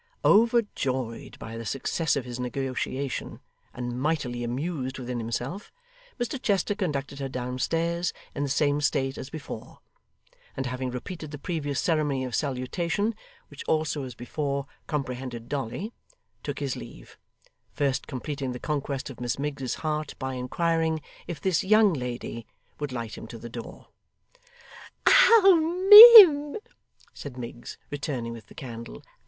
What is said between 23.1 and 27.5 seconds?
him to the door. 'Oh, mim,' said